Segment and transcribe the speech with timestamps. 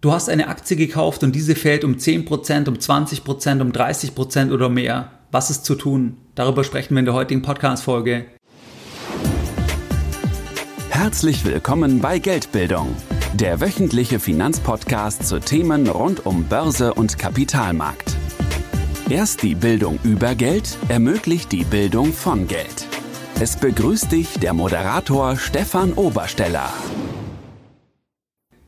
[0.00, 4.68] Du hast eine Aktie gekauft und diese fällt um 10%, um 20%, um 30% oder
[4.68, 5.10] mehr.
[5.32, 6.18] Was ist zu tun?
[6.36, 8.26] Darüber sprechen wir in der heutigen Podcast-Folge.
[10.90, 12.94] Herzlich willkommen bei Geldbildung,
[13.34, 18.14] der wöchentliche Finanzpodcast zu Themen rund um Börse und Kapitalmarkt.
[19.10, 22.86] Erst die Bildung über Geld ermöglicht die Bildung von Geld.
[23.40, 26.72] Es begrüßt dich der Moderator Stefan Obersteller.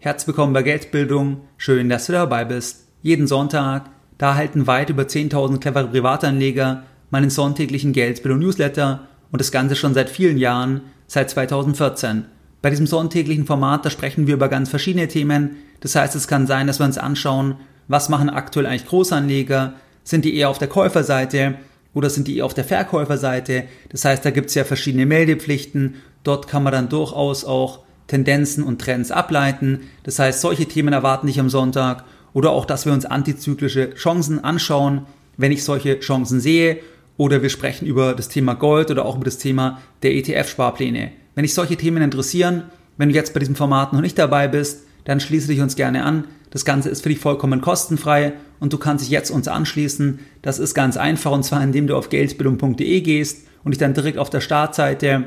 [0.03, 1.43] Herzlich willkommen bei Geldbildung.
[1.59, 2.87] Schön, dass du dabei bist.
[3.03, 9.77] Jeden Sonntag, da erhalten weit über 10.000 clevere Privatanleger meinen sonntäglichen Geldbildung-Newsletter und das Ganze
[9.77, 12.25] schon seit vielen Jahren, seit 2014.
[12.63, 15.57] Bei diesem sonntäglichen Format, da sprechen wir über ganz verschiedene Themen.
[15.81, 17.57] Das heißt, es kann sein, dass wir uns anschauen,
[17.87, 19.75] was machen aktuell eigentlich Großanleger?
[20.03, 21.57] Sind die eher auf der Käuferseite
[21.93, 23.65] oder sind die eher auf der Verkäuferseite?
[23.91, 25.97] Das heißt, da gibt es ja verschiedene Meldepflichten.
[26.25, 29.83] Dort kann man dann durchaus auch Tendenzen und Trends ableiten.
[30.03, 34.43] Das heißt, solche Themen erwarten dich am Sonntag oder auch, dass wir uns antizyklische Chancen
[34.43, 36.79] anschauen, wenn ich solche Chancen sehe
[37.17, 41.13] oder wir sprechen über das Thema Gold oder auch über das Thema der ETF-Sparpläne.
[41.37, 42.65] Wenn dich solche Themen interessieren,
[42.97, 46.05] wenn du jetzt bei diesem Format noch nicht dabei bist, dann schließe dich uns gerne
[46.05, 46.25] an.
[46.51, 50.19] Das Ganze ist für dich vollkommen kostenfrei und du kannst dich jetzt uns anschließen.
[50.43, 54.19] Das ist ganz einfach und zwar indem du auf geldbildung.de gehst und dich dann direkt
[54.19, 55.27] auf der Startseite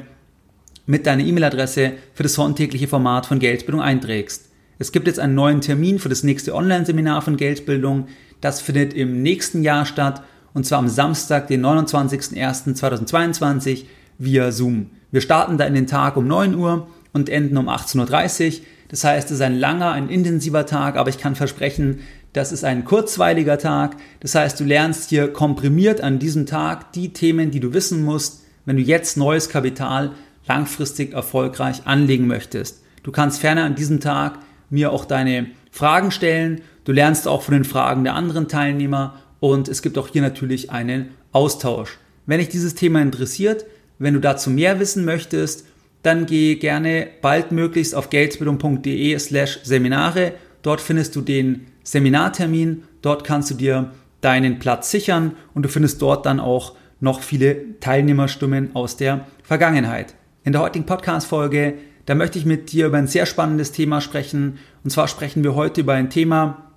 [0.85, 4.49] mit deiner E-Mail-Adresse für das sonntägliche Format von Geldbildung einträgst.
[4.79, 8.07] Es gibt jetzt einen neuen Termin für das nächste Online-Seminar von Geldbildung.
[8.41, 13.85] Das findet im nächsten Jahr statt und zwar am Samstag, den 29.01.2022
[14.17, 14.87] via Zoom.
[15.11, 18.53] Wir starten da in den Tag um 9 Uhr und enden um 18.30 Uhr.
[18.89, 21.99] Das heißt, es ist ein langer, ein intensiver Tag, aber ich kann versprechen,
[22.33, 23.95] das ist ein kurzweiliger Tag.
[24.19, 28.41] Das heißt, du lernst hier komprimiert an diesem Tag die Themen, die du wissen musst,
[28.65, 30.11] wenn du jetzt neues Kapital
[30.47, 32.83] langfristig erfolgreich anlegen möchtest.
[33.03, 36.61] Du kannst ferner an diesem Tag mir auch deine Fragen stellen.
[36.83, 40.71] Du lernst auch von den Fragen der anderen Teilnehmer und es gibt auch hier natürlich
[40.71, 41.97] einen Austausch.
[42.25, 43.65] Wenn dich dieses Thema interessiert,
[43.99, 45.65] wenn du dazu mehr wissen möchtest,
[46.01, 50.33] dann geh gerne baldmöglichst auf geldbildung.de slash Seminare.
[50.61, 52.83] Dort findest du den Seminartermin.
[53.01, 57.79] Dort kannst du dir deinen Platz sichern und du findest dort dann auch noch viele
[57.79, 60.15] Teilnehmerstimmen aus der Vergangenheit.
[60.45, 64.59] In der heutigen Podcast-Folge, da möchte ich mit dir über ein sehr spannendes Thema sprechen.
[64.83, 66.69] Und zwar sprechen wir heute über ein Thema,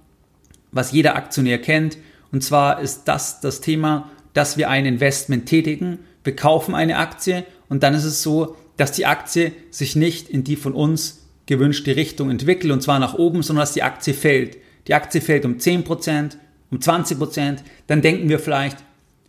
[0.71, 1.99] was jeder Aktionär kennt.
[2.31, 5.99] Und zwar ist das das Thema, dass wir ein Investment tätigen.
[6.23, 10.45] Wir kaufen eine Aktie und dann ist es so, dass die Aktie sich nicht in
[10.45, 14.59] die von uns gewünschte Richtung entwickelt und zwar nach oben, sondern dass die Aktie fällt.
[14.87, 16.37] Die Aktie fällt um 10%,
[16.71, 17.57] um 20%.
[17.89, 18.79] Dann denken wir vielleicht,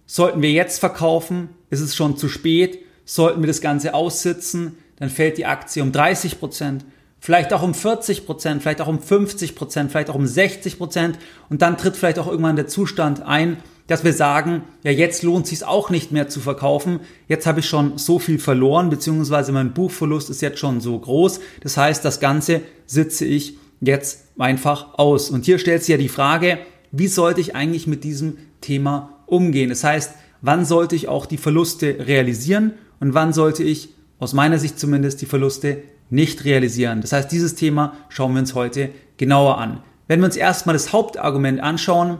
[0.06, 1.50] sollten wir jetzt verkaufen?
[1.72, 2.84] Ist es schon zu spät?
[3.08, 6.86] Sollten wir das Ganze aussitzen, dann fällt die Aktie um 30 Prozent,
[7.20, 11.18] vielleicht auch um 40 Prozent, vielleicht auch um 50 Prozent, vielleicht auch um 60 Prozent
[11.50, 13.58] und dann tritt vielleicht auch irgendwann der Zustand ein,
[13.88, 17.62] dass wir sagen, ja jetzt lohnt es sich auch nicht mehr zu verkaufen, jetzt habe
[17.62, 22.04] ich schon so viel verloren, beziehungsweise mein Buchverlust ist jetzt schon so groß, das heißt,
[22.04, 25.30] das Ganze sitze ich jetzt einfach aus.
[25.30, 26.60] Und hier stellt sich ja die Frage,
[26.92, 29.70] wie sollte ich eigentlich mit diesem Thema umgehen?
[29.70, 34.58] Das heißt, wann sollte ich auch die Verluste realisieren und wann sollte ich, aus meiner
[34.58, 37.02] Sicht zumindest, die Verluste nicht realisieren.
[37.02, 39.82] Das heißt, dieses Thema schauen wir uns heute genauer an.
[40.08, 42.20] Wenn wir uns erstmal das Hauptargument anschauen,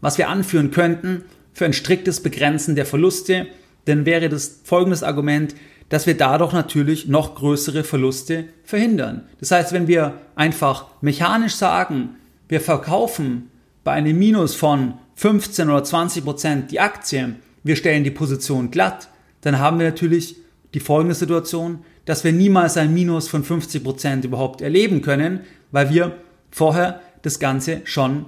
[0.00, 3.46] was wir anführen könnten für ein striktes Begrenzen der Verluste,
[3.84, 5.54] dann wäre das folgendes Argument,
[5.88, 9.26] dass wir dadurch natürlich noch größere Verluste verhindern.
[9.40, 12.16] Das heißt, wenn wir einfach mechanisch sagen,
[12.48, 13.50] wir verkaufen
[13.84, 19.08] bei einem Minus von 15 oder 20 Prozent die Aktie, wir stellen die Position glatt,
[19.42, 20.36] dann haben wir natürlich
[20.74, 25.90] die folgende Situation, dass wir niemals ein Minus von 50 Prozent überhaupt erleben können, weil
[25.90, 26.16] wir
[26.50, 28.26] vorher das Ganze schon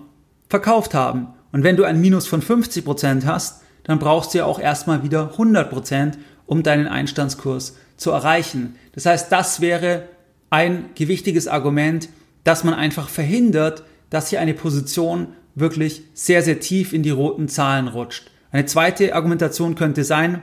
[0.49, 1.29] verkauft haben.
[1.53, 5.03] Und wenn du ein Minus von 50 Prozent hast, dann brauchst du ja auch erstmal
[5.03, 8.77] wieder 100%, Prozent, um deinen Einstandskurs zu erreichen.
[8.93, 10.09] Das heißt, das wäre
[10.51, 12.09] ein gewichtiges Argument,
[12.45, 17.49] dass man einfach verhindert, dass hier eine Position wirklich sehr, sehr tief in die roten
[17.49, 18.31] Zahlen rutscht.
[18.51, 20.43] Eine zweite Argumentation könnte sein,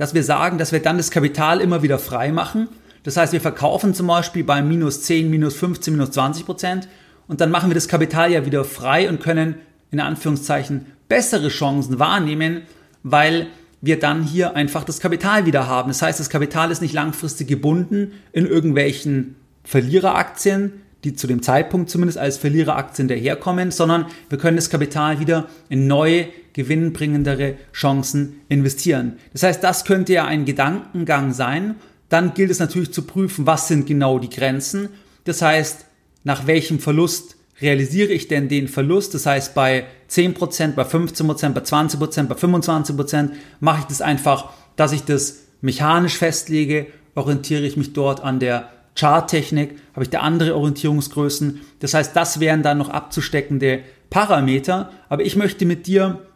[0.00, 2.68] dass wir sagen, dass wir dann das Kapital immer wieder frei machen.
[3.02, 6.88] Das heißt, wir verkaufen zum Beispiel bei minus 10, minus 15, minus 20 Prozent
[7.28, 9.56] und dann machen wir das Kapital ja wieder frei und können
[9.90, 12.62] in Anführungszeichen bessere Chancen wahrnehmen,
[13.02, 13.48] weil
[13.82, 15.88] wir dann hier einfach das Kapital wieder haben.
[15.88, 21.90] Das heißt, das Kapital ist nicht langfristig gebunden in irgendwelchen Verliereraktien, die zu dem Zeitpunkt
[21.90, 29.14] zumindest als Verliereraktien daherkommen, sondern wir können das Kapital wieder in neue, gewinnbringendere Chancen investieren.
[29.32, 31.76] Das heißt, das könnte ja ein Gedankengang sein.
[32.08, 34.88] Dann gilt es natürlich zu prüfen, was sind genau die Grenzen.
[35.24, 35.86] Das heißt,
[36.24, 39.14] nach welchem Verlust realisiere ich denn den Verlust?
[39.14, 43.30] Das heißt, bei 10%, bei 15%, bei 20%, bei 25%
[43.60, 48.70] mache ich das einfach, dass ich das mechanisch festlege, orientiere ich mich dort an der
[48.96, 51.60] Charttechnik, habe ich da andere Orientierungsgrößen.
[51.80, 54.90] Das heißt, das wären dann noch abzusteckende Parameter.
[55.08, 56.26] Aber ich möchte mit dir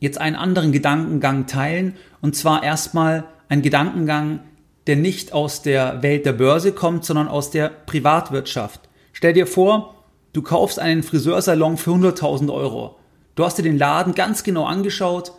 [0.00, 1.96] jetzt einen anderen Gedankengang teilen.
[2.20, 4.40] Und zwar erstmal ein Gedankengang,
[4.86, 8.80] der nicht aus der Welt der Börse kommt, sondern aus der Privatwirtschaft.
[9.12, 9.94] Stell dir vor,
[10.32, 12.96] du kaufst einen Friseursalon für 100.000 Euro.
[13.34, 15.32] Du hast dir den Laden ganz genau angeschaut.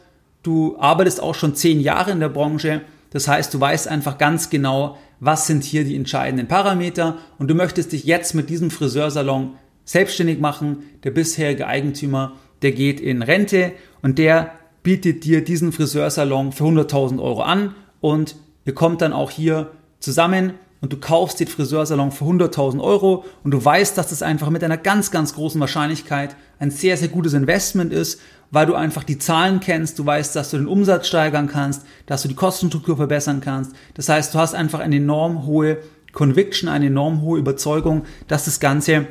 [0.43, 2.81] Du arbeitest auch schon zehn Jahre in der Branche.
[3.11, 7.55] Das heißt, du weißt einfach ganz genau, was sind hier die entscheidenden Parameter und du
[7.55, 10.83] möchtest dich jetzt mit diesem Friseursalon selbstständig machen.
[11.03, 13.71] Der bisherige Eigentümer, der geht in Rente
[14.01, 14.51] und der
[14.83, 18.35] bietet dir diesen Friseursalon für 100.000 Euro an und
[18.65, 20.53] ihr kommt dann auch hier zusammen
[20.85, 24.63] und du kaufst den Friseursalon für 100.000 Euro und du weißt, dass das einfach mit
[24.63, 28.21] einer ganz, ganz großen Wahrscheinlichkeit ein sehr, sehr gutes Investment ist,
[28.51, 32.21] weil du einfach die Zahlen kennst, du weißt, dass du den Umsatz steigern kannst, dass
[32.21, 33.71] du die Kostenstruktur verbessern kannst.
[33.95, 35.79] Das heißt, du hast einfach eine enorm hohe
[36.11, 39.07] Conviction, eine enorm hohe Überzeugung, dass das Ganze,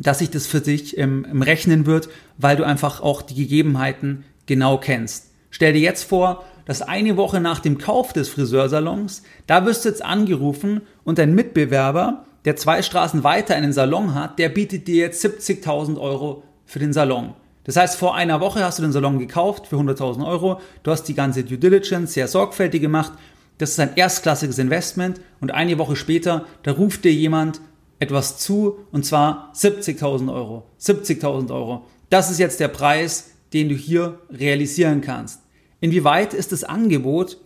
[0.00, 4.24] dass sich das für dich im, im Rechnen wird, weil du einfach auch die Gegebenheiten
[4.46, 5.28] genau kennst.
[5.52, 9.88] Stell dir jetzt vor, dass eine Woche nach dem Kauf des Friseursalons, da wirst du
[9.88, 14.96] jetzt angerufen und dein Mitbewerber, der zwei Straßen weiter einen Salon hat, der bietet dir
[14.96, 17.34] jetzt 70.000 Euro für den Salon.
[17.64, 21.04] Das heißt, vor einer Woche hast du den Salon gekauft für 100.000 Euro, du hast
[21.04, 23.12] die ganze Due Diligence sehr sorgfältig gemacht,
[23.58, 27.60] das ist ein erstklassiges Investment und eine Woche später, da ruft dir jemand
[27.98, 30.64] etwas zu und zwar 70.000 Euro.
[30.80, 31.84] 70.000 Euro.
[32.08, 35.39] Das ist jetzt der Preis, den du hier realisieren kannst.
[35.80, 37.38] Inwieweit ist das Angebot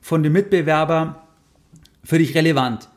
[0.00, 1.28] von dem Mitbewerber
[2.02, 2.88] für dich relevant?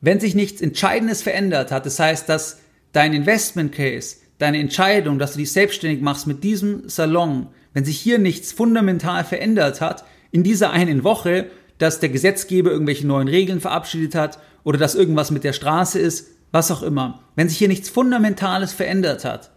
[0.00, 2.60] Wenn sich nichts Entscheidendes verändert hat, das heißt, dass
[2.92, 7.98] dein Investment Case, deine Entscheidung, dass du dich selbstständig machst mit diesem Salon, wenn sich
[7.98, 13.60] hier nichts fundamental verändert hat, in dieser einen Woche, dass der Gesetzgeber irgendwelche neuen Regeln
[13.60, 17.20] verabschiedet hat oder dass irgendwas mit der Straße ist, was auch immer.
[17.34, 19.50] Wenn sich hier nichts Fundamentales verändert hat,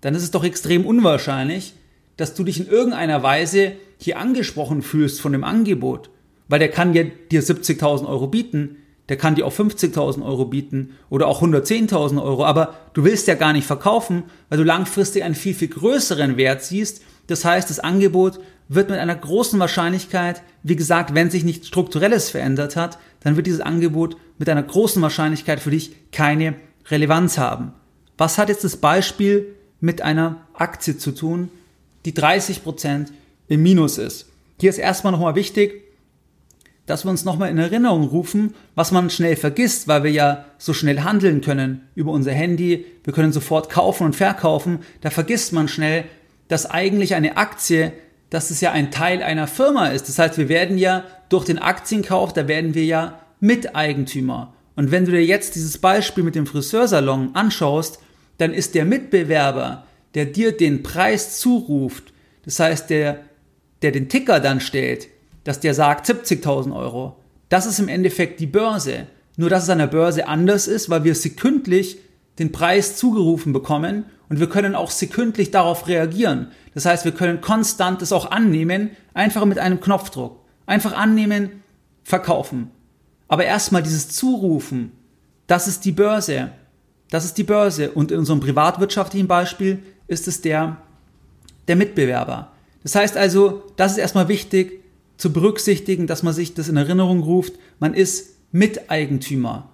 [0.00, 1.74] dann ist es doch extrem unwahrscheinlich,
[2.16, 6.10] dass du dich in irgendeiner Weise hier angesprochen fühlst von dem Angebot,
[6.48, 8.76] weil der kann ja dir 70.000 Euro bieten,
[9.08, 13.34] der kann dir auch 50.000 Euro bieten oder auch 110.000 Euro, aber du willst ja
[13.34, 17.02] gar nicht verkaufen, weil du langfristig einen viel, viel größeren Wert siehst.
[17.26, 22.30] Das heißt, das Angebot wird mit einer großen Wahrscheinlichkeit, wie gesagt, wenn sich nichts Strukturelles
[22.30, 26.54] verändert hat, dann wird dieses Angebot mit einer großen Wahrscheinlichkeit für dich keine
[26.88, 27.72] Relevanz haben.
[28.16, 31.50] Was hat jetzt das Beispiel mit einer Aktie zu tun,
[32.04, 33.12] die 30 Prozent
[33.48, 34.26] im Minus ist.
[34.60, 35.82] Hier ist erstmal nochmal wichtig,
[36.86, 40.74] dass wir uns nochmal in Erinnerung rufen, was man schnell vergisst, weil wir ja so
[40.74, 42.84] schnell handeln können über unser Handy.
[43.04, 44.80] Wir können sofort kaufen und verkaufen.
[45.00, 46.04] Da vergisst man schnell,
[46.48, 47.92] dass eigentlich eine Aktie,
[48.30, 50.08] dass es ja ein Teil einer Firma ist.
[50.08, 54.52] Das heißt, wir werden ja durch den Aktienkauf, da werden wir ja Miteigentümer.
[54.74, 58.00] Und wenn du dir jetzt dieses Beispiel mit dem Friseursalon anschaust,
[58.38, 62.12] dann ist der Mitbewerber, der dir den Preis zuruft,
[62.44, 63.20] das heißt, der
[63.82, 65.08] der den Ticker dann stellt,
[65.44, 67.16] dass der sagt 70.000 Euro,
[67.48, 69.06] das ist im Endeffekt die Börse.
[69.36, 71.98] Nur dass es an der Börse anders ist, weil wir sekündlich
[72.38, 76.52] den Preis zugerufen bekommen und wir können auch sekündlich darauf reagieren.
[76.74, 80.40] Das heißt, wir können konstant es auch annehmen, einfach mit einem Knopfdruck.
[80.64, 81.62] Einfach annehmen,
[82.04, 82.70] verkaufen.
[83.28, 84.92] Aber erstmal dieses Zurufen,
[85.46, 86.52] das ist die Börse.
[87.10, 87.90] Das ist die Börse.
[87.90, 90.76] Und in unserem privatwirtschaftlichen Beispiel ist es der,
[91.68, 92.52] der Mitbewerber.
[92.82, 94.80] Das heißt also, das ist erstmal wichtig
[95.16, 97.54] zu berücksichtigen, dass man sich das in Erinnerung ruft.
[97.78, 99.68] Man ist Miteigentümer.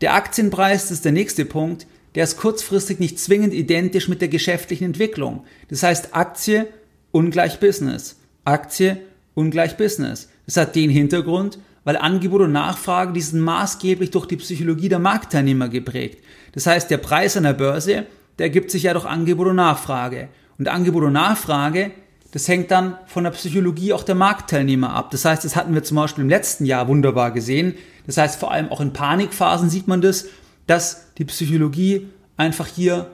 [0.00, 1.86] Der Aktienpreis ist der nächste Punkt.
[2.14, 5.44] Der ist kurzfristig nicht zwingend identisch mit der geschäftlichen Entwicklung.
[5.68, 6.66] Das heißt, Aktie
[7.12, 8.16] ungleich Business.
[8.44, 8.98] Aktie
[9.34, 10.28] ungleich Business.
[10.46, 14.98] Das hat den Hintergrund, weil Angebot und Nachfrage, die sind maßgeblich durch die Psychologie der
[14.98, 16.22] Marktteilnehmer geprägt.
[16.52, 18.06] Das heißt, der Preis an der Börse,
[18.38, 20.28] der ergibt sich ja durch Angebot und Nachfrage.
[20.58, 21.90] Und Angebot und Nachfrage,
[22.32, 25.10] das hängt dann von der Psychologie auch der Marktteilnehmer ab.
[25.10, 27.74] Das heißt, das hatten wir zum Beispiel im letzten Jahr wunderbar gesehen.
[28.06, 30.26] Das heißt, vor allem auch in Panikphasen sieht man das,
[30.66, 33.10] dass die Psychologie einfach hier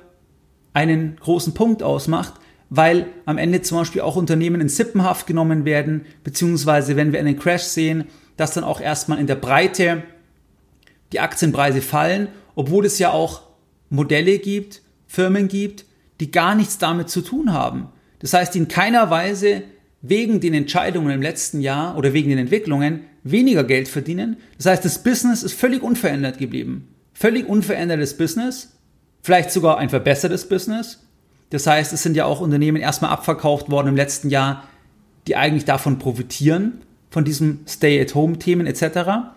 [0.74, 2.34] einen großen Punkt ausmacht,
[2.68, 7.38] weil am Ende zum Beispiel auch Unternehmen in Sippenhaft genommen werden, beziehungsweise wenn wir einen
[7.38, 8.04] Crash sehen,
[8.36, 10.02] dass dann auch erstmal in der Breite
[11.12, 13.42] die Aktienpreise fallen, obwohl es ja auch
[13.88, 15.84] Modelle gibt, Firmen gibt,
[16.20, 17.88] die gar nichts damit zu tun haben.
[18.18, 19.62] Das heißt, in keiner Weise
[20.02, 24.36] wegen den Entscheidungen im letzten Jahr oder wegen den Entwicklungen weniger Geld verdienen.
[24.56, 26.88] Das heißt, das Business ist völlig unverändert geblieben.
[27.12, 28.72] Völlig unverändertes Business.
[29.22, 31.00] vielleicht sogar ein verbessertes Business.
[31.50, 34.68] Das heißt, es sind ja auch Unternehmen erstmal abverkauft worden im letzten Jahr,
[35.26, 39.32] die eigentlich davon profitieren, von diesem Stay-at-Home-Themen etc.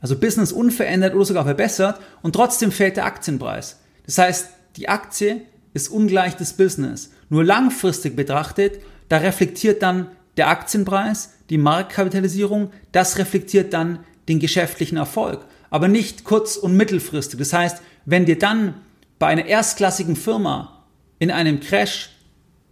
[0.00, 3.80] Also Business unverändert oder sogar verbessert und trotzdem fällt der Aktienpreis.
[4.06, 7.10] Das heißt, die Aktie ist ungleich das Business.
[7.28, 14.96] Nur langfristig betrachtet, da reflektiert dann der Aktienpreis, die Marktkapitalisierung, das reflektiert dann den geschäftlichen
[14.96, 17.38] Erfolg, aber nicht kurz- und mittelfristig.
[17.38, 18.74] Das heißt, wenn dir dann
[19.18, 20.84] bei einer erstklassigen Firma
[21.18, 22.10] in einem Crash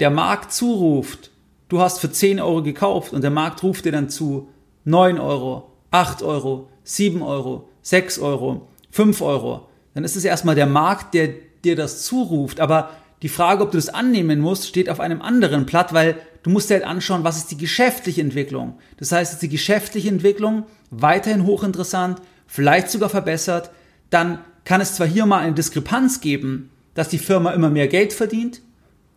[0.00, 1.30] der Markt zuruft,
[1.68, 4.48] du hast für 10 Euro gekauft und der Markt ruft dir dann zu
[4.84, 10.66] 9 Euro, 8 Euro, 7 Euro, 6 Euro, 5 Euro, dann ist es erstmal der
[10.66, 11.30] Markt, der
[11.64, 12.60] dir das zuruft.
[12.60, 12.90] Aber
[13.22, 16.70] die Frage, ob du das annehmen musst, steht auf einem anderen Blatt, weil du musst
[16.70, 18.78] dir halt anschauen, was ist die geschäftliche Entwicklung.
[18.96, 23.70] Das heißt, ist die geschäftliche Entwicklung weiterhin hochinteressant, vielleicht sogar verbessert,
[24.10, 28.12] dann kann es zwar hier mal eine Diskrepanz geben, dass die Firma immer mehr Geld
[28.12, 28.60] verdient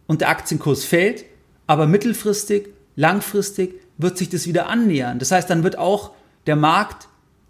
[0.07, 1.25] und der Aktienkurs fällt,
[1.67, 5.19] aber mittelfristig, langfristig wird sich das wieder annähern.
[5.19, 6.11] Das heißt, dann wird auch
[6.47, 7.07] der Markt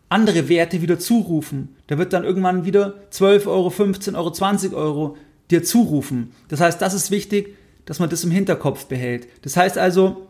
[0.10, 1.76] andere Werte wieder zurufen.
[1.90, 5.18] Der wird dann irgendwann wieder 12 Euro, 15 Euro, 20 Euro
[5.52, 6.32] dir zurufen.
[6.48, 9.28] Das heißt, das ist wichtig, dass man das im Hinterkopf behält.
[9.44, 10.28] Das heißt also,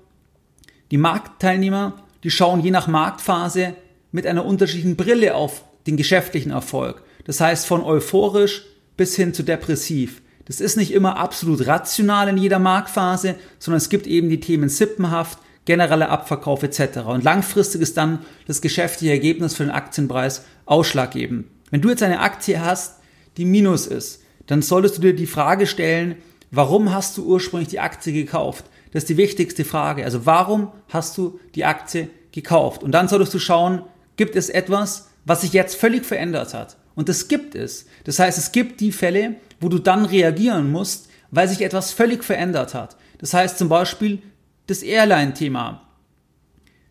[0.91, 3.75] die Marktteilnehmer, die schauen je nach Marktphase
[4.11, 7.03] mit einer unterschiedlichen Brille auf den geschäftlichen Erfolg.
[7.25, 8.65] Das heißt, von euphorisch
[8.97, 10.21] bis hin zu depressiv.
[10.45, 14.69] Das ist nicht immer absolut rational in jeder Marktphase, sondern es gibt eben die Themen
[14.69, 16.99] sippenhaft, genereller Abverkauf etc.
[17.05, 21.47] Und langfristig ist dann das geschäftliche Ergebnis für den Aktienpreis ausschlaggebend.
[21.71, 22.99] Wenn du jetzt eine Aktie hast,
[23.37, 26.15] die minus ist, dann solltest du dir die Frage stellen,
[26.51, 28.65] warum hast du ursprünglich die Aktie gekauft?
[28.91, 30.05] Das ist die wichtigste Frage.
[30.05, 32.83] Also warum hast du die Aktie gekauft?
[32.83, 33.81] Und dann solltest du schauen,
[34.15, 36.77] gibt es etwas, was sich jetzt völlig verändert hat?
[36.93, 37.87] Und das gibt es.
[38.05, 42.23] Das heißt, es gibt die Fälle, wo du dann reagieren musst, weil sich etwas völlig
[42.23, 42.95] verändert hat.
[43.17, 44.21] Das heißt zum Beispiel,
[44.67, 45.81] das Airline-Thema,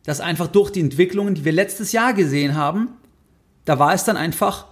[0.04, 2.88] das einfach durch die Entwicklungen, die wir letztes Jahr gesehen haben,
[3.64, 4.66] da war es dann einfach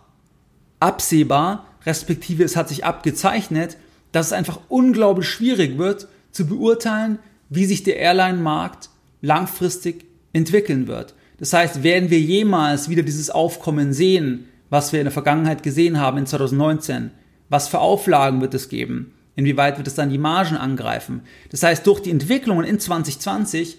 [0.81, 3.77] absehbar, respektive es hat sich abgezeichnet,
[4.13, 7.19] dass es einfach unglaublich schwierig wird zu beurteilen,
[7.49, 8.91] wie sich der Airline-Markt
[9.21, 11.15] langfristig entwickeln wird.
[11.39, 15.99] Das heißt, werden wir jemals wieder dieses Aufkommen sehen, was wir in der Vergangenheit gesehen
[15.99, 17.11] haben in 2019?
[17.49, 19.13] Was für Auflagen wird es geben?
[19.35, 21.23] Inwieweit wird es dann die Margen angreifen?
[21.51, 23.79] Das heißt, durch die Entwicklungen in 2020,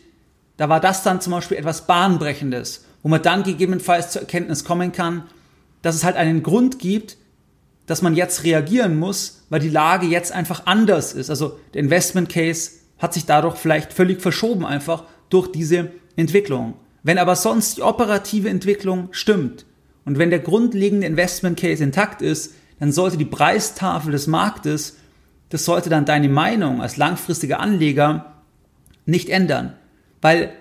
[0.57, 4.91] da war das dann zum Beispiel etwas Bahnbrechendes, wo man dann gegebenenfalls zur Erkenntnis kommen
[4.91, 5.23] kann,
[5.81, 7.17] dass es halt einen Grund gibt,
[7.85, 11.29] dass man jetzt reagieren muss, weil die Lage jetzt einfach anders ist.
[11.29, 16.75] Also der Investment Case hat sich dadurch vielleicht völlig verschoben einfach durch diese Entwicklung.
[17.03, 19.65] Wenn aber sonst die operative Entwicklung stimmt
[20.05, 24.97] und wenn der grundlegende Investment Case intakt ist, dann sollte die Preistafel des Marktes
[25.53, 28.41] das sollte dann deine Meinung als langfristiger Anleger
[29.05, 29.73] nicht ändern.
[30.19, 30.51] Weil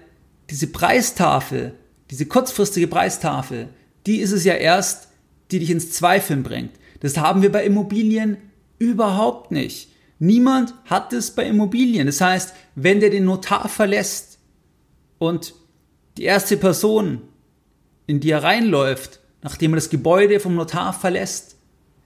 [0.50, 1.72] diese Preistafel,
[2.10, 3.70] diese kurzfristige Preistafel,
[4.04, 5.08] die ist es ja erst,
[5.50, 6.72] die dich ins Zweifeln bringt.
[7.00, 8.36] Das haben wir bei Immobilien
[8.78, 9.88] überhaupt nicht.
[10.18, 12.06] Niemand hat es bei Immobilien.
[12.06, 14.40] Das heißt, wenn der den Notar verlässt
[15.16, 15.54] und
[16.18, 17.22] die erste Person,
[18.06, 21.56] in die er reinläuft, nachdem er das Gebäude vom Notar verlässt,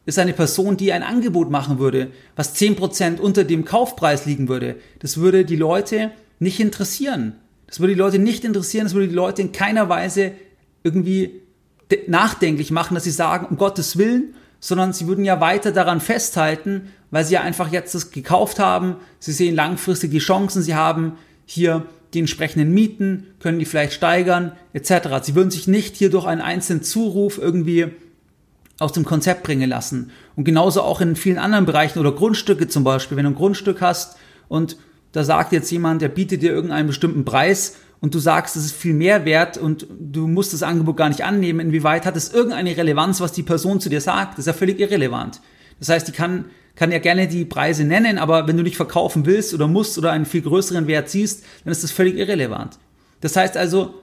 [0.07, 4.77] ist eine Person, die ein Angebot machen würde, was 10% unter dem Kaufpreis liegen würde.
[5.01, 7.35] Das würde die Leute nicht interessieren.
[7.67, 10.33] Das würde die Leute nicht interessieren, das würde die Leute in keiner Weise
[10.85, 11.43] irgendwie
[12.07, 16.93] nachdenklich machen, dass sie sagen, um Gottes Willen, sondern sie würden ja weiter daran festhalten,
[17.11, 18.97] weil sie ja einfach jetzt das gekauft haben.
[19.19, 24.53] Sie sehen langfristig die Chancen, sie haben hier die entsprechenden Mieten, können die vielleicht steigern,
[24.73, 25.09] etc.
[25.23, 27.89] Sie würden sich nicht hier durch einen einzelnen Zuruf irgendwie
[28.79, 30.11] aus dem Konzept bringen lassen.
[30.35, 33.17] Und genauso auch in vielen anderen Bereichen oder Grundstücke zum Beispiel.
[33.17, 34.17] Wenn du ein Grundstück hast
[34.49, 34.77] und
[35.13, 38.77] da sagt jetzt jemand, der bietet dir irgendeinen bestimmten Preis und du sagst, es ist
[38.77, 42.77] viel mehr wert und du musst das Angebot gar nicht annehmen, inwieweit hat es irgendeine
[42.77, 44.33] Relevanz, was die Person zu dir sagt?
[44.33, 45.41] Das ist ja völlig irrelevant.
[45.79, 49.25] Das heißt, die kann, kann ja gerne die Preise nennen, aber wenn du nicht verkaufen
[49.25, 52.79] willst oder musst oder einen viel größeren Wert siehst, dann ist das völlig irrelevant.
[53.23, 54.03] Das heißt also,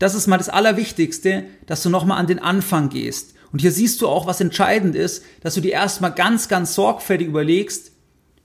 [0.00, 4.00] das ist mal das Allerwichtigste, dass du nochmal an den Anfang gehst und hier siehst
[4.00, 7.92] du auch, was entscheidend ist, dass du dir erstmal ganz, ganz sorgfältig überlegst,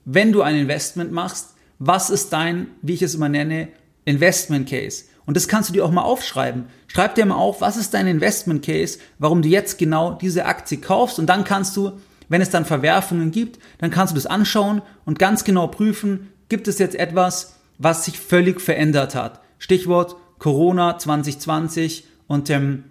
[0.04, 3.68] wenn du ein Investment machst, was ist dein, wie ich es immer nenne,
[4.04, 5.04] Investment Case.
[5.26, 6.66] Und das kannst du dir auch mal aufschreiben.
[6.86, 10.78] Schreib dir mal auf, was ist dein Investment Case, warum du jetzt genau diese Aktie
[10.78, 11.18] kaufst.
[11.18, 11.92] Und dann kannst du,
[12.28, 16.68] wenn es dann Verwerfungen gibt, dann kannst du das anschauen und ganz genau prüfen, gibt
[16.68, 19.40] es jetzt etwas, was sich völlig verändert hat.
[19.58, 22.84] Stichwort Corona 2020 und ähm,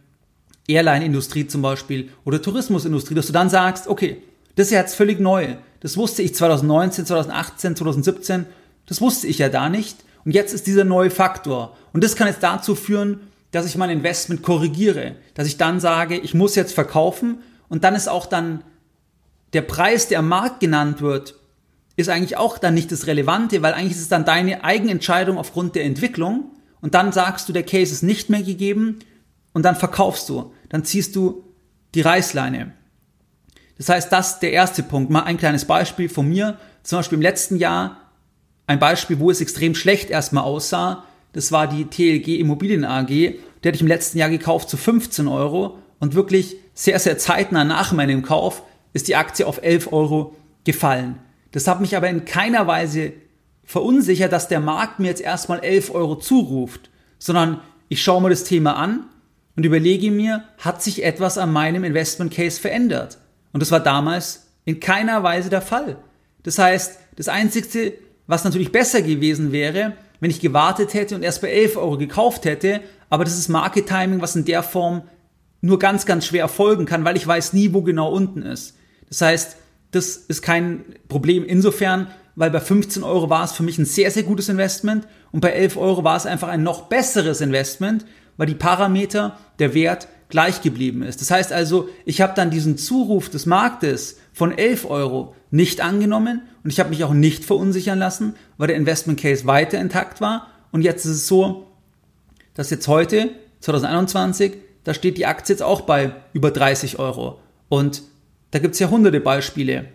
[0.67, 4.22] Airline-Industrie zum Beispiel oder Tourismusindustrie, dass du dann sagst, okay,
[4.55, 5.55] Das ist ja jetzt völlig neu.
[5.81, 8.45] Das wusste ich 2019, 2018, 2017.
[8.86, 9.98] Das wusste ich ja da nicht.
[10.24, 11.75] Und jetzt ist dieser neue Faktor.
[11.93, 13.19] Und das kann jetzt dazu führen,
[13.51, 15.15] dass ich mein Investment korrigiere.
[15.34, 17.39] Dass ich dann sage, ich muss jetzt verkaufen.
[17.67, 18.63] Und dann ist auch dann
[19.53, 21.36] der Preis, der am Markt genannt wird,
[21.98, 25.75] ist eigentlich auch dann nicht das Relevante, weil eigentlich ist es dann deine Eigenentscheidung aufgrund
[25.75, 26.51] der Entwicklung.
[26.81, 29.00] Und dann sagst du, der Case ist nicht mehr gegeben
[29.56, 30.54] und dann verkaufst du.
[30.68, 31.46] Dann ziehst du
[31.96, 32.74] die Reißleine.
[33.78, 35.10] Das heißt, das ist der erste Punkt.
[35.10, 36.58] Mal ein kleines Beispiel von mir.
[36.84, 38.02] Zum Beispiel im letzten Jahr
[38.68, 41.06] ein Beispiel, wo es extrem schlecht erstmal aussah.
[41.32, 43.08] Das war die TLG Immobilien AG.
[43.08, 47.64] Die hatte ich im letzten Jahr gekauft zu 15 Euro und wirklich sehr, sehr zeitnah
[47.64, 50.36] nach meinem Kauf ist die Aktie auf 11 Euro
[50.66, 51.18] gefallen.
[51.54, 53.14] Das hat mich aber in keiner Weise
[53.64, 58.44] verunsichert, dass der Markt mir jetzt erstmal 11 Euro zuruft, sondern ich schaue mir das
[58.44, 59.06] Thema an
[59.56, 63.18] und überlege mir, hat sich etwas an meinem Investment Case verändert?
[63.54, 65.98] Und das war damals in keiner Weise der Fall.
[66.44, 67.94] Das heißt, das Einzige,
[68.28, 72.46] was natürlich besser gewesen wäre, wenn ich gewartet hätte und erst bei 11 Euro gekauft
[72.46, 75.04] hätte, aber das ist Market Timing, was in der Form
[75.62, 78.78] nur ganz, ganz schwer erfolgen kann, weil ich weiß nie, wo genau unten ist.
[79.10, 79.58] Das heißt,
[79.92, 84.12] das ist kein Problem insofern, weil bei 15 Euro war es für mich ein sehr,
[84.12, 88.06] sehr gutes Investment und bei 11 Euro war es einfach ein noch besseres Investment,
[88.38, 91.22] weil die Parameter, der Wert gleich geblieben ist.
[91.22, 96.42] Das heißt also, ich habe dann diesen Zuruf des Marktes von 11 Euro nicht angenommen
[96.63, 100.48] und ich habe mich auch nicht verunsichern lassen, weil der Investment Case weiter intakt war.
[100.72, 101.68] Und jetzt ist es so,
[102.54, 103.30] dass jetzt heute,
[103.62, 107.39] 2021, da steht die Aktie jetzt auch bei über 30 Euro.
[107.70, 108.04] Und
[108.51, 109.86] da gibt es ja hunderte Beispiele,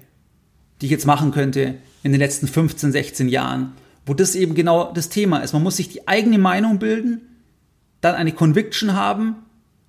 [0.80, 3.72] die ich jetzt machen könnte in den letzten 15, 16 Jahren,
[4.06, 5.52] wo das eben genau das Thema ist.
[5.52, 7.20] Man muss sich die eigene Meinung bilden,
[8.00, 9.36] dann eine Conviction haben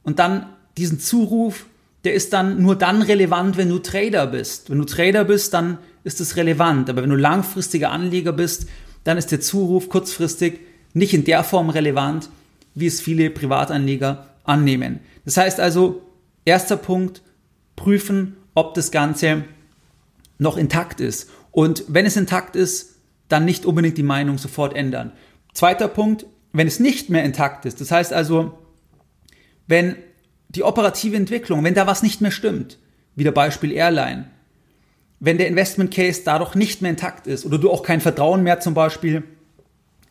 [0.04, 1.66] und dann diesen Zuruf,
[2.04, 4.70] der ist dann nur dann relevant, wenn du Trader bist.
[4.70, 6.90] Wenn du Trader bist, dann ist es relevant.
[6.90, 8.68] Aber wenn du langfristiger Anleger bist,
[9.04, 10.60] dann ist der Zuruf kurzfristig
[10.94, 12.30] nicht in der Form relevant,
[12.74, 15.00] wie es viele Privatanleger annehmen.
[15.26, 16.02] Das heißt also,
[16.46, 17.22] erster Punkt,
[17.76, 19.44] prüfen, ob das Ganze
[20.38, 21.30] noch intakt ist.
[21.52, 22.96] Und wenn es intakt ist,
[23.30, 25.12] dann nicht unbedingt die Meinung sofort ändern.
[25.54, 28.58] Zweiter Punkt, wenn es nicht mehr intakt ist, das heißt also,
[29.68, 29.96] wenn
[30.50, 32.78] die operative Entwicklung, wenn da was nicht mehr stimmt,
[33.16, 34.26] wieder Beispiel Airline,
[35.20, 38.60] wenn der Investment Case dadurch nicht mehr intakt ist oder du auch kein Vertrauen mehr
[38.60, 39.24] zum Beispiel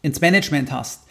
[0.02, 1.02] ins Management hast,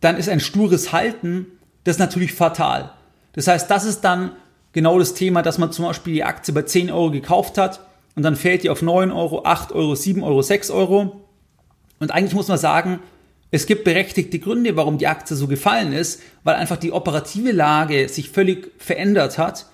[0.00, 1.46] dann ist ein stures Halten
[1.84, 2.92] das natürlich fatal.
[3.32, 4.32] Das heißt, das ist dann
[4.72, 7.80] genau das Thema, dass man zum Beispiel die Aktie bei 10 Euro gekauft hat
[8.14, 11.24] und dann fällt die auf 9 Euro, 8 Euro, 7 Euro, 6 Euro.
[11.98, 13.00] Und eigentlich muss man sagen,
[13.54, 18.08] es gibt berechtigte Gründe, warum die Aktie so gefallen ist, weil einfach die operative Lage
[18.08, 19.66] sich völlig verändert hat.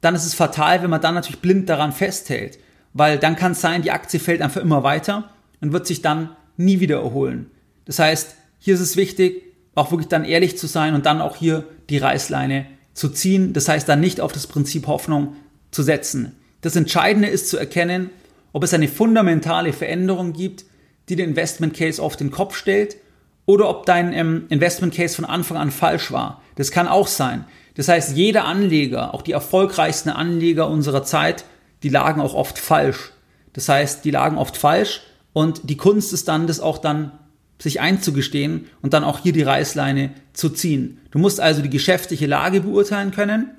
[0.00, 2.60] Dann ist es fatal, wenn man dann natürlich blind daran festhält,
[2.92, 6.30] weil dann kann es sein, die Aktie fällt einfach immer weiter und wird sich dann
[6.56, 7.50] nie wieder erholen.
[7.86, 9.42] Das heißt, hier ist es wichtig,
[9.74, 13.52] auch wirklich dann ehrlich zu sein und dann auch hier die Reißleine zu ziehen.
[13.52, 15.34] Das heißt dann nicht auf das Prinzip Hoffnung
[15.72, 16.36] zu setzen.
[16.60, 18.10] Das Entscheidende ist zu erkennen,
[18.52, 20.66] ob es eine fundamentale Veränderung gibt,
[21.08, 22.96] die den Investment Case auf den Kopf stellt
[23.46, 26.42] oder ob dein ähm, Investment Case von Anfang an falsch war.
[26.56, 27.44] Das kann auch sein.
[27.74, 31.44] Das heißt, jeder Anleger, auch die erfolgreichsten Anleger unserer Zeit,
[31.82, 33.12] die lagen auch oft falsch.
[33.52, 35.02] Das heißt, die lagen oft falsch
[35.32, 37.12] und die Kunst ist dann, das auch dann
[37.58, 41.00] sich einzugestehen und dann auch hier die Reißleine zu ziehen.
[41.10, 43.50] Du musst also die geschäftliche Lage beurteilen können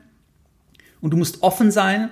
[1.02, 2.10] und du musst offen sein,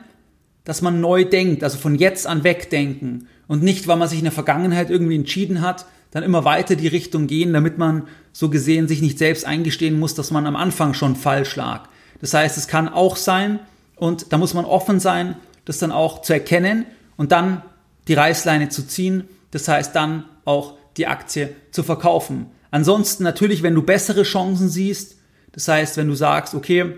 [0.63, 4.25] dass man neu denkt, also von jetzt an wegdenken und nicht, weil man sich in
[4.25, 8.87] der Vergangenheit irgendwie entschieden hat, dann immer weiter die Richtung gehen, damit man so gesehen
[8.87, 11.89] sich nicht selbst eingestehen muss, dass man am Anfang schon falsch lag.
[12.21, 13.59] Das heißt, es kann auch sein,
[13.95, 16.85] und da muss man offen sein, das dann auch zu erkennen
[17.17, 17.63] und dann
[18.07, 19.23] die Reißleine zu ziehen.
[19.49, 22.45] Das heißt, dann auch die Aktie zu verkaufen.
[22.69, 25.15] Ansonsten natürlich, wenn du bessere Chancen siehst,
[25.51, 26.93] das heißt, wenn du sagst, okay,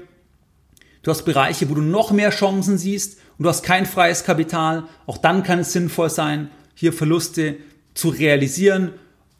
[1.03, 4.83] du hast Bereiche, wo du noch mehr Chancen siehst und du hast kein freies Kapital,
[5.05, 7.55] auch dann kann es sinnvoll sein, hier Verluste
[7.93, 8.91] zu realisieren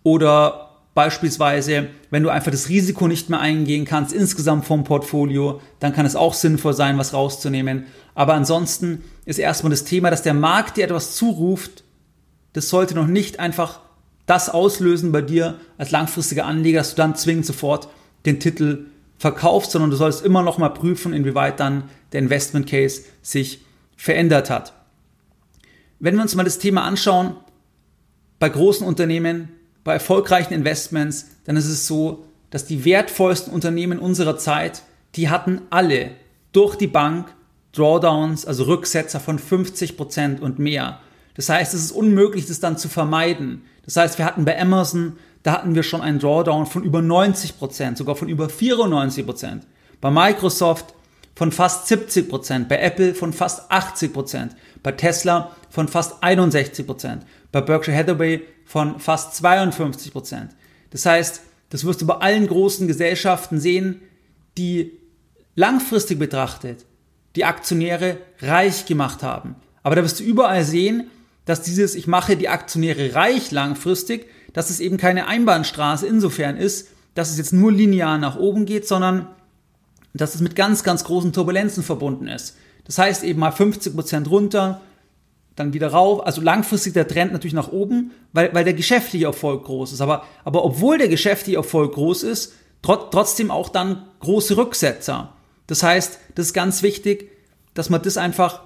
[0.06, 5.94] oder beispielsweise, wenn du einfach das Risiko nicht mehr eingehen kannst, insgesamt vom Portfolio, dann
[5.94, 7.88] kann es auch sinnvoll sein, was rauszunehmen.
[8.13, 11.84] Aber ansonsten ist erstmal das Thema, dass der Markt dir etwas zuruft,
[12.54, 13.80] das sollte noch nicht einfach
[14.28, 17.89] das auslösen bei dir als langfristiger Anleger, dass du dann zwingend sofort
[18.28, 18.86] den Titel
[19.18, 23.65] verkaufst, sondern du sollst immer noch mal prüfen, inwieweit dann der Investment Case sich
[23.98, 24.74] verändert hat.
[26.00, 27.36] Wenn wir uns mal das Thema anschauen,
[28.38, 29.50] bei großen Unternehmen,
[29.86, 34.82] bei erfolgreichen Investments, dann ist es so, dass die wertvollsten Unternehmen unserer Zeit,
[35.15, 36.12] die hatten alle
[36.52, 37.34] durch die Bank
[37.71, 41.00] Drawdowns, also Rücksetzer von 50% und mehr.
[41.36, 43.63] Das heißt, es ist unmöglich, das dann zu vermeiden.
[43.86, 47.98] Das heißt, wir hatten bei Amazon, da hatten wir schon einen Drawdown von über 90%,
[47.98, 49.62] sogar von über 94%.
[50.02, 50.95] Bei Microsoft
[51.36, 57.19] von fast 70%, bei Apple von fast 80%, bei Tesla von fast 61%,
[57.52, 60.49] bei Berkshire Hathaway von fast 52%.
[60.89, 64.01] Das heißt, das wirst du bei allen großen Gesellschaften sehen,
[64.58, 64.91] die
[65.56, 66.86] langfristig betrachtet
[67.36, 69.56] die Aktionäre reich gemacht haben.
[69.84, 71.08] Aber da wirst du überall sehen,
[71.45, 76.88] dass dieses Ich mache die Aktionäre reich langfristig, dass es eben keine Einbahnstraße insofern ist,
[77.13, 79.28] dass es jetzt nur linear nach oben geht, sondern
[80.13, 82.56] dass es mit ganz, ganz großen Turbulenzen verbunden ist.
[82.86, 84.82] Das heißt eben mal 50 Prozent runter,
[85.56, 86.26] dann wieder rauf.
[86.26, 90.02] Also langfristig der Trend natürlich nach oben, weil, weil der geschäftliche Erfolg groß ist.
[90.02, 95.34] Aber, aber obwohl der geschäftliche Erfolg groß ist, trot, trotzdem auch dann große Rücksetzer.
[95.68, 97.32] Das heißt, das ist ganz wichtig,
[97.74, 98.62] dass man das einfach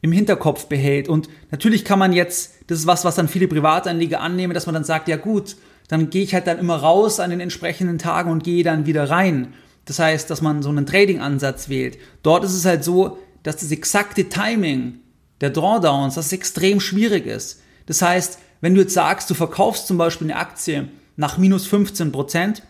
[0.00, 1.08] im Hinterkopf behält.
[1.08, 4.74] Und natürlich kann man jetzt, das ist was, was dann viele Privatanleger annehmen, dass man
[4.74, 5.56] dann sagt, ja gut,
[5.88, 9.10] dann gehe ich halt dann immer raus an den entsprechenden Tagen und gehe dann wieder
[9.10, 9.54] rein.
[9.86, 11.98] Das heißt, dass man so einen Trading-Ansatz wählt.
[12.22, 15.00] Dort ist es halt so, dass das exakte Timing
[15.40, 17.60] der Drawdowns, das extrem schwierig ist.
[17.86, 22.12] Das heißt, wenn du jetzt sagst, du verkaufst zum Beispiel eine Aktie nach minus 15
[22.12, 22.62] Prozent,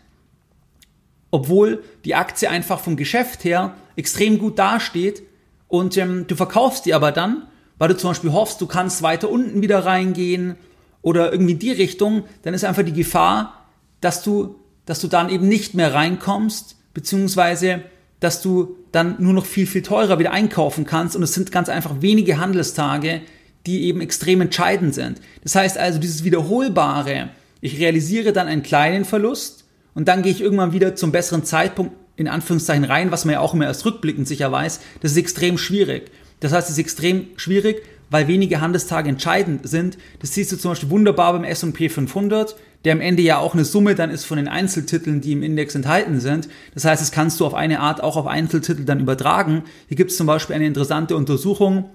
[1.31, 5.23] obwohl die Aktie einfach vom Geschäft her extrem gut dasteht
[5.67, 7.47] und ähm, du verkaufst die aber dann,
[7.79, 10.57] weil du zum Beispiel hoffst, du kannst weiter unten wieder reingehen
[11.03, 13.67] oder irgendwie in die Richtung, dann ist einfach die Gefahr,
[14.01, 17.83] dass du, dass du dann eben nicht mehr reinkommst, beziehungsweise
[18.21, 21.69] dass du dann nur noch viel, viel teurer wieder einkaufen kannst und es sind ganz
[21.69, 23.21] einfach wenige Handelstage,
[23.67, 25.21] die eben extrem entscheidend sind.
[25.43, 30.41] Das heißt also, dieses Wiederholbare, ich realisiere dann einen kleinen Verlust und dann gehe ich
[30.41, 34.27] irgendwann wieder zum besseren Zeitpunkt in Anführungszeichen rein, was man ja auch immer erst rückblickend
[34.27, 36.11] sicher weiß, das ist extrem schwierig.
[36.41, 39.99] Das heißt, es ist extrem schwierig, weil wenige Handelstage entscheidend sind.
[40.21, 43.65] Das siehst du zum Beispiel wunderbar beim S&P 500, der am Ende ja auch eine
[43.65, 46.49] Summe dann ist von den Einzeltiteln, die im Index enthalten sind.
[46.75, 49.65] Das heißt, das kannst du auf eine Art auch auf Einzeltitel dann übertragen.
[49.89, 51.91] Hier gibt es zum Beispiel eine interessante Untersuchung.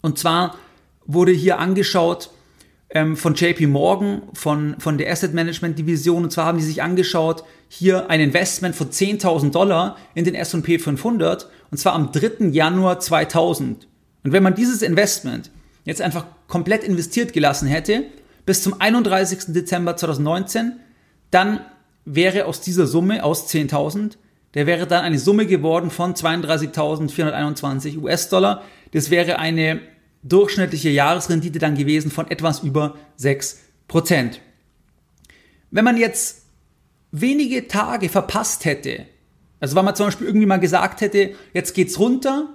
[0.00, 0.56] Und zwar
[1.06, 2.30] wurde hier angeschaut,
[2.94, 6.24] ähm, von JP Morgan, von, von der Asset Management Division.
[6.24, 10.78] Und zwar haben die sich angeschaut, hier ein Investment von 10.000 Dollar in den S&P
[10.78, 12.48] 500 und zwar am 3.
[12.50, 13.88] Januar 2000.
[14.24, 15.50] Und wenn man dieses Investment
[15.84, 18.04] jetzt einfach komplett investiert gelassen hätte,
[18.46, 19.52] bis zum 31.
[19.54, 20.80] Dezember 2019,
[21.30, 21.60] dann
[22.04, 24.16] wäre aus dieser Summe, aus 10.000,
[24.54, 28.62] der wäre dann eine Summe geworden von 32.421 US-Dollar.
[28.92, 29.80] Das wäre eine
[30.22, 33.56] durchschnittliche Jahresrendite dann gewesen von etwas über 6%.
[35.70, 36.42] Wenn man jetzt
[37.10, 39.06] wenige Tage verpasst hätte,
[39.58, 42.48] also wenn man zum Beispiel irgendwie mal gesagt hätte, jetzt geht's runter,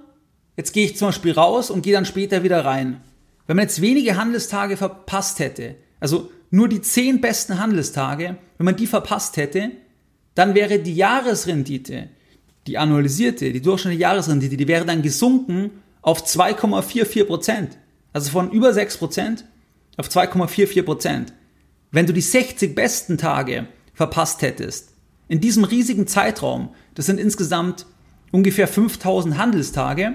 [0.56, 3.00] jetzt gehe ich zum Beispiel raus und gehe dann später wieder rein.
[3.48, 8.76] Wenn man jetzt wenige Handelstage verpasst hätte, also nur die zehn besten Handelstage, wenn man
[8.76, 9.70] die verpasst hätte,
[10.34, 12.10] dann wäre die Jahresrendite,
[12.66, 15.70] die annualisierte, die durchschnittliche Jahresrendite, die wäre dann gesunken
[16.02, 17.78] auf 2,44 Prozent.
[18.12, 19.46] Also von über 6 Prozent
[19.96, 21.32] auf 2,44 Prozent.
[21.90, 24.92] Wenn du die 60 besten Tage verpasst hättest,
[25.26, 27.86] in diesem riesigen Zeitraum, das sind insgesamt
[28.30, 30.12] ungefähr 5000 Handelstage,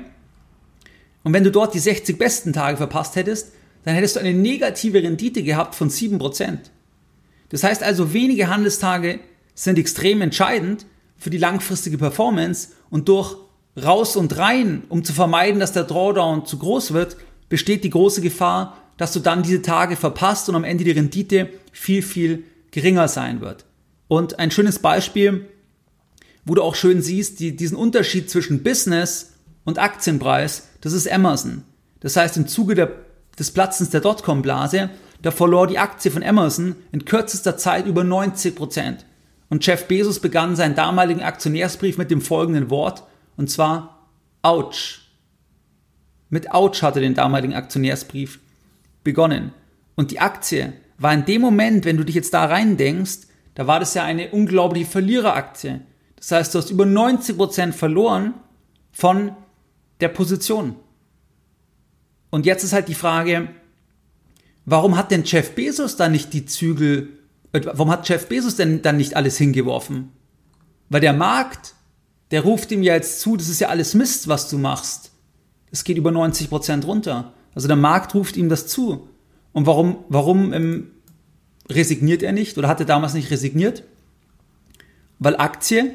[1.24, 5.02] und wenn du dort die 60 besten Tage verpasst hättest, dann hättest du eine negative
[5.02, 6.18] Rendite gehabt von 7%.
[6.18, 6.72] Prozent.
[7.50, 9.20] Das heißt also, wenige Handelstage
[9.56, 10.86] sind extrem entscheidend
[11.18, 13.36] für die langfristige Performance und durch
[13.82, 17.18] raus und rein, um zu vermeiden, dass der Drawdown zu groß wird,
[17.50, 21.50] besteht die große Gefahr, dass du dann diese Tage verpasst und am Ende die Rendite
[21.72, 23.66] viel, viel geringer sein wird.
[24.08, 25.48] Und ein schönes Beispiel,
[26.46, 29.34] wo du auch schön siehst, die, diesen Unterschied zwischen Business
[29.64, 31.64] und Aktienpreis, das ist Amazon.
[32.02, 32.92] Das heißt, im Zuge der,
[33.40, 34.90] des Platzens der Dotcom-Blase,
[35.22, 39.06] da verlor die Aktie von Amazon in kürzester Zeit über 90 Prozent.
[39.50, 43.04] Und Jeff Bezos begann seinen damaligen Aktionärsbrief mit dem folgenden Wort,
[43.38, 44.10] und zwar
[44.42, 45.00] Ouch.
[46.30, 48.42] Mit Ouch hatte den damaligen Aktionärsbrief
[49.06, 49.54] begonnen.
[49.96, 53.20] Und die Aktie war in dem Moment, wenn du dich jetzt da rein denkst,
[53.56, 55.80] da war das ja eine unglaubliche Verliereraktie.
[56.18, 58.34] Das heißt, du hast über 90% verloren
[58.92, 59.32] von
[60.04, 60.76] der Position.
[62.30, 63.50] Und jetzt ist halt die Frage,
[64.66, 67.10] warum hat denn Jeff Bezos da nicht die Zügel,
[67.54, 70.12] äh, warum hat Jeff Bezos denn dann nicht alles hingeworfen?
[70.90, 71.74] Weil der Markt
[72.34, 75.12] der ruft ihm ja jetzt zu, das ist ja alles Mist, was du machst.
[75.70, 77.32] Es geht über 90 Prozent runter.
[77.54, 79.08] Also der Markt ruft ihm das zu.
[79.52, 80.92] Und warum, warum ähm,
[81.70, 83.84] resigniert er nicht oder hat er damals nicht resigniert?
[85.20, 85.92] Weil Aktie,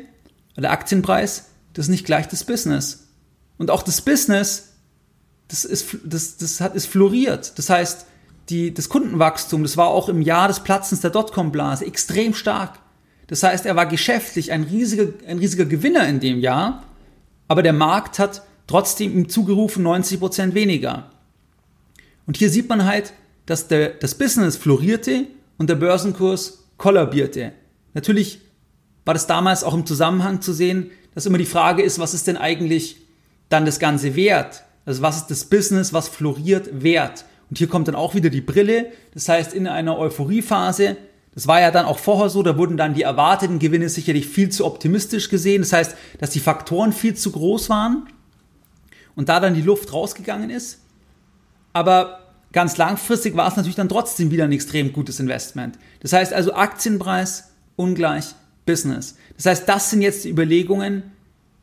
[0.57, 3.08] der Aktienpreis, das ist nicht gleich das Business.
[3.59, 4.75] Und auch das Business,
[5.49, 7.59] das ist, das, das hat, ist floriert.
[7.59, 8.07] Das heißt,
[8.49, 12.79] die, das Kundenwachstum, das war auch im Jahr des Platzens der Dotcom-Blase extrem stark.
[13.27, 16.85] Das heißt, er war geschäftlich ein riesiger, ein riesiger Gewinner in dem Jahr,
[17.47, 21.11] aber der Markt hat trotzdem ihm zugerufen 90 Prozent weniger.
[22.27, 23.13] Und hier sieht man halt,
[23.47, 27.53] dass der, das Business florierte und der Börsenkurs kollabierte.
[27.95, 28.41] Natürlich
[29.05, 32.27] war das damals auch im Zusammenhang zu sehen, dass immer die Frage ist, was ist
[32.27, 32.97] denn eigentlich
[33.49, 34.65] dann das Ganze wert?
[34.85, 37.25] Also was ist das Business, was floriert, wert?
[37.51, 38.87] Und hier kommt dann auch wieder die Brille.
[39.15, 40.97] Das heißt, in einer Euphoriephase,
[41.35, 44.51] das war ja dann auch vorher so, da wurden dann die erwarteten Gewinne sicherlich viel
[44.51, 45.63] zu optimistisch gesehen.
[45.63, 48.09] Das heißt, dass die Faktoren viel zu groß waren
[49.15, 50.81] und da dann die Luft rausgegangen ist.
[51.73, 52.21] Aber
[52.53, 55.79] ganz langfristig war es natürlich dann trotzdem wieder ein extrem gutes Investment.
[56.01, 58.35] Das heißt also Aktienpreis ungleich
[58.67, 59.17] Business.
[59.37, 61.05] Das heißt, das sind jetzt die Überlegungen,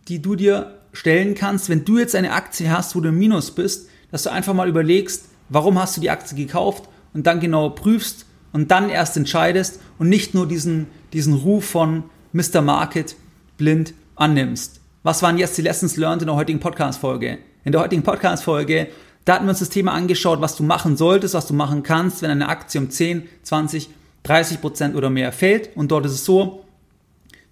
[0.08, 3.51] die du dir stellen kannst, wenn du jetzt eine Aktie hast, wo du im Minus
[3.51, 7.69] bist, dass du einfach mal überlegst, warum hast du die Aktie gekauft und dann genau
[7.69, 12.62] prüfst und dann erst entscheidest und nicht nur diesen, diesen Ruf von Mr.
[12.62, 13.15] Market
[13.58, 14.79] blind annimmst.
[15.03, 17.38] Was waren jetzt die Lessons learned in der heutigen Podcast-Folge?
[17.63, 18.88] In der heutigen Podcast-Folge,
[19.25, 22.21] da hatten wir uns das Thema angeschaut, was du machen solltest, was du machen kannst,
[22.21, 23.89] wenn eine Aktie um 10, 20,
[24.23, 25.75] 30 Prozent oder mehr fällt.
[25.75, 26.64] Und dort ist es so,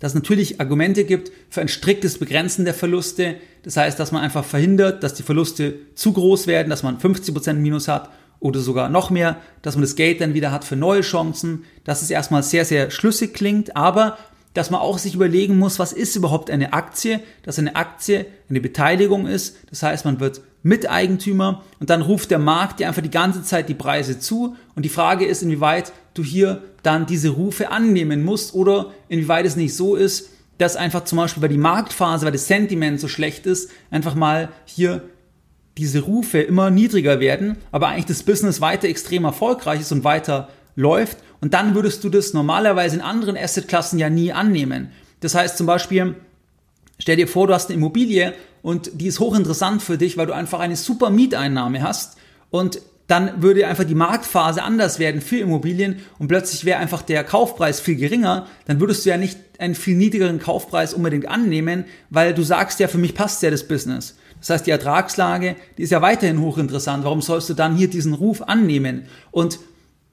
[0.03, 3.37] dass es natürlich Argumente gibt für ein striktes Begrenzen der Verluste.
[3.63, 7.53] Das heißt, dass man einfach verhindert, dass die Verluste zu groß werden, dass man 50%
[7.53, 8.09] Minus hat
[8.41, 12.01] oder sogar noch mehr, dass man das Geld dann wieder hat für neue Chancen, dass
[12.01, 14.17] es erstmal sehr, sehr schlüssig klingt, aber
[14.53, 18.61] dass man auch sich überlegen muss, was ist überhaupt eine Aktie, dass eine Aktie eine
[18.61, 19.57] Beteiligung ist.
[19.69, 23.67] Das heißt, man wird Miteigentümer und dann ruft der Markt dir einfach die ganze Zeit
[23.67, 28.53] die Preise zu und die Frage ist, inwieweit du hier dann diese Rufe annehmen musst
[28.53, 32.47] oder inwieweit es nicht so ist, dass einfach zum Beispiel, weil die Marktphase, weil das
[32.47, 35.01] Sentiment so schlecht ist, einfach mal hier
[35.77, 40.49] diese Rufe immer niedriger werden, aber eigentlich das Business weiter extrem erfolgreich ist und weiter
[40.75, 41.17] läuft.
[41.43, 44.93] Und dann würdest du das normalerweise in anderen Assetklassen ja nie annehmen.
[45.19, 46.15] Das heißt zum Beispiel,
[46.99, 50.33] stell dir vor, du hast eine Immobilie und die ist hochinteressant für dich, weil du
[50.33, 52.15] einfach eine super Mieteinnahme hast
[52.49, 57.25] und dann würde einfach die Marktphase anders werden für Immobilien und plötzlich wäre einfach der
[57.25, 62.33] Kaufpreis viel geringer, dann würdest du ja nicht einen viel niedrigeren Kaufpreis unbedingt annehmen, weil
[62.33, 64.15] du sagst ja, für mich passt ja das Business.
[64.39, 67.03] Das heißt, die Ertragslage, die ist ja weiterhin hochinteressant.
[67.03, 69.07] Warum sollst du dann hier diesen Ruf annehmen?
[69.31, 69.59] Und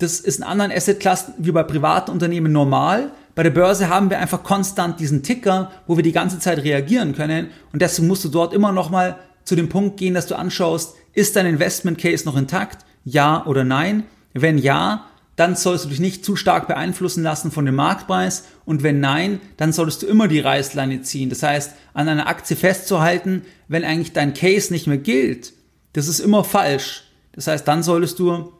[0.00, 3.12] das ist in anderen Assetklassen wie bei privaten Unternehmen normal.
[3.34, 7.14] Bei der Börse haben wir einfach konstant diesen Ticker, wo wir die ganze Zeit reagieren
[7.14, 7.50] können.
[7.72, 11.36] Und deswegen musst du dort immer nochmal zu dem Punkt gehen, dass du anschaust, ist
[11.36, 12.84] dein Investment Case noch intakt?
[13.04, 14.04] Ja oder nein?
[14.32, 18.44] Wenn ja, dann sollst du dich nicht zu stark beeinflussen lassen von dem Marktpreis.
[18.64, 21.30] Und wenn nein, dann solltest du immer die Reißleine ziehen.
[21.30, 25.52] Das heißt, an einer Aktie festzuhalten, wenn eigentlich dein Case nicht mehr gilt,
[25.92, 27.04] das ist immer falsch.
[27.32, 28.52] Das heißt, dann solltest du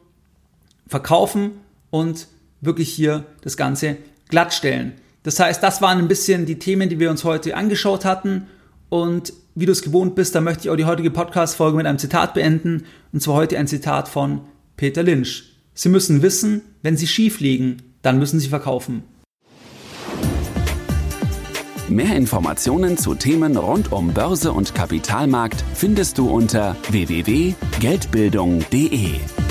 [0.91, 1.53] verkaufen
[1.89, 2.27] und
[2.59, 4.93] wirklich hier das Ganze glattstellen.
[5.23, 8.47] Das heißt, das waren ein bisschen die Themen, die wir uns heute angeschaut hatten.
[8.89, 11.97] Und wie du es gewohnt bist, da möchte ich auch die heutige Podcast-Folge mit einem
[11.97, 12.83] Zitat beenden.
[13.13, 14.41] Und zwar heute ein Zitat von
[14.75, 15.45] Peter Lynch.
[15.73, 19.03] Sie müssen wissen, wenn Sie schief liegen, dann müssen Sie verkaufen.
[21.87, 29.50] Mehr Informationen zu Themen rund um Börse und Kapitalmarkt findest du unter www.geldbildung.de.